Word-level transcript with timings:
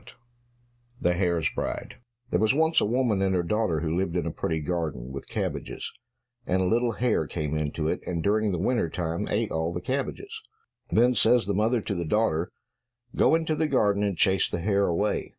66 0.01 0.19
The 1.03 1.13
Hare's 1.13 1.53
Bride 1.53 1.97
There 2.31 2.39
was 2.39 2.55
once 2.55 2.81
a 2.81 2.85
woman 2.85 3.21
and 3.21 3.35
her 3.35 3.43
daughter 3.43 3.81
who 3.81 3.95
lived 3.95 4.15
in 4.15 4.25
a 4.25 4.31
pretty 4.31 4.59
garden 4.59 5.11
with 5.11 5.29
cabbages; 5.29 5.93
and 6.47 6.59
a 6.59 6.65
little 6.65 6.93
hare 6.93 7.27
came 7.27 7.55
into 7.55 7.87
it, 7.87 8.01
and 8.07 8.23
during 8.23 8.51
the 8.51 8.57
winter 8.57 8.89
time 8.89 9.27
ate 9.27 9.51
all 9.51 9.71
the 9.71 9.79
cabbages. 9.79 10.41
Then 10.89 11.13
says 11.13 11.45
the 11.45 11.53
mother 11.53 11.81
to 11.81 11.93
the 11.93 12.03
daughter, 12.07 12.51
"Go 13.15 13.35
into 13.35 13.53
the 13.53 13.67
garden, 13.67 14.01
and 14.01 14.17
chase 14.17 14.49
the 14.49 14.61
hare 14.61 14.87
away." 14.87 15.29